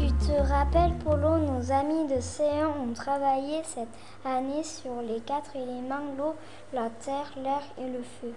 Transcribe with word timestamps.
Tu 0.00 0.06
te 0.12 0.32
rappelles, 0.32 0.94
Polo, 1.04 1.36
nos 1.36 1.72
amis 1.72 2.06
de 2.06 2.14
C1 2.14 2.68
ont 2.88 2.94
travaillé 2.94 3.60
cette 3.64 3.86
année 4.24 4.62
sur 4.62 5.02
les 5.06 5.20
quatre 5.20 5.54
éléments, 5.54 6.14
l'eau, 6.16 6.34
la 6.72 6.88
terre, 7.04 7.30
l'air 7.36 7.60
et 7.76 7.86
le 7.86 8.02
feu. 8.02 8.32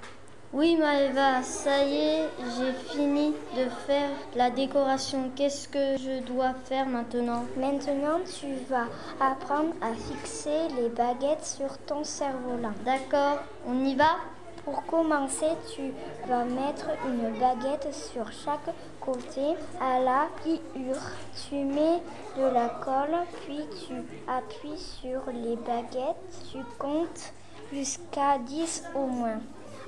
Oui, 0.51 0.75
Maëva, 0.75 1.41
ça 1.41 1.85
y 1.85 1.95
est, 1.95 2.29
j'ai 2.57 2.73
fini 2.93 3.33
de 3.55 3.69
faire 3.87 4.09
la 4.35 4.49
décoration. 4.49 5.31
Qu'est-ce 5.37 5.69
que 5.69 5.97
je 5.97 6.21
dois 6.25 6.53
faire 6.65 6.85
maintenant? 6.85 7.45
Maintenant, 7.55 8.19
tu 8.25 8.47
vas 8.69 8.87
apprendre 9.21 9.73
à 9.81 9.93
fixer 9.93 10.67
les 10.75 10.89
baguettes 10.89 11.45
sur 11.45 11.77
ton 11.85 12.03
cerf-volant. 12.03 12.73
D'accord, 12.83 13.39
on 13.65 13.85
y 13.85 13.95
va? 13.95 14.17
Pour 14.63 14.85
commencer, 14.85 15.49
tu 15.75 15.91
vas 16.27 16.45
mettre 16.45 16.87
une 17.05 17.37
baguette 17.37 17.93
sur 17.93 18.31
chaque 18.31 18.73
côté 19.01 19.55
à 19.81 19.99
la 19.99 20.27
pliure. 20.41 21.01
Tu 21.49 21.55
mets 21.55 22.01
de 22.37 22.43
la 22.43 22.69
colle, 22.69 23.17
puis 23.41 23.59
tu 23.85 23.93
appuies 24.25 24.77
sur 24.77 25.21
les 25.33 25.57
baguettes. 25.57 26.15
Tu 26.49 26.59
comptes 26.79 27.33
jusqu'à 27.73 28.37
10 28.39 28.85
au 28.95 29.07
moins. 29.07 29.41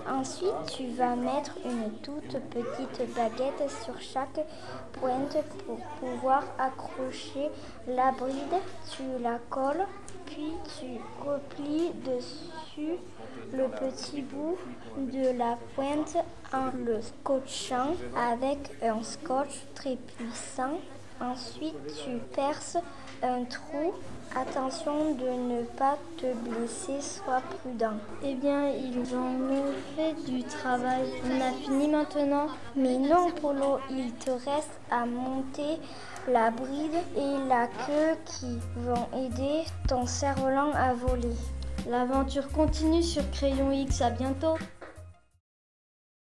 Ensuite, 0.07 0.77
tu 0.77 0.87
vas 0.89 1.15
mettre 1.15 1.57
une 1.65 1.91
toute 2.03 2.39
petite 2.49 3.15
baguette 3.15 3.69
sur 3.83 3.99
chaque 3.99 4.39
pointe 4.93 5.37
pour 5.65 5.79
pouvoir 5.99 6.43
accrocher 6.59 7.49
la 7.87 8.11
bride. 8.11 8.61
Tu 8.91 9.01
la 9.21 9.39
colles, 9.49 9.87
puis 10.27 10.51
tu 10.77 10.99
replies 11.27 11.91
dessus 12.05 12.97
le 13.51 13.67
petit 13.67 14.21
bout 14.21 14.57
de 14.97 15.37
la 15.37 15.57
pointe 15.75 16.17
en 16.53 16.71
le 16.85 17.01
scotchant 17.01 17.95
avec 18.15 18.59
un 18.83 19.01
scotch 19.01 19.61
très 19.73 19.95
puissant. 19.95 20.79
Ensuite, 21.21 21.75
tu 22.03 22.17
perces 22.35 22.77
un 23.23 23.43
trou. 23.45 23.93
Attention 24.35 25.15
de 25.15 25.29
ne 25.29 25.63
pas 25.63 25.97
te 26.17 26.33
blesser, 26.33 26.99
sois 26.99 27.41
prudent. 27.41 27.97
Eh 28.21 28.33
bien, 28.33 28.67
ils 28.67 29.15
ont 29.15 29.71
fait 29.95 30.13
du 30.29 30.43
travail. 30.43 31.05
On 31.23 31.41
a 31.41 31.53
fini 31.53 31.87
maintenant 31.87 32.47
Mais 32.75 32.97
non, 32.97 33.31
Polo, 33.31 33.79
il 33.89 34.11
te 34.13 34.31
reste 34.31 34.77
à 34.91 35.05
monter 35.05 35.79
la 36.27 36.51
bride 36.51 36.95
et 37.15 37.47
la 37.47 37.67
queue 37.67 38.17
qui 38.25 38.59
vont 38.77 39.07
aider 39.17 39.63
ton 39.87 40.05
cerf-volant 40.05 40.71
à 40.73 40.93
voler. 40.93 41.35
L'aventure 41.87 42.49
continue 42.49 43.03
sur 43.03 43.29
Crayon 43.31 43.71
X. 43.71 44.01
À 44.01 44.09
bientôt. 44.09 44.57